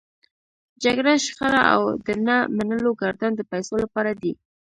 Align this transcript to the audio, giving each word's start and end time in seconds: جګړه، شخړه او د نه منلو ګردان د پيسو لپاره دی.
جګړه، 0.83 1.13
شخړه 1.25 1.61
او 1.73 1.81
د 2.05 2.07
نه 2.27 2.35
منلو 2.57 2.91
ګردان 3.01 3.31
د 3.35 3.41
پيسو 3.51 3.73
لپاره 3.83 4.11
دی. 4.21 4.33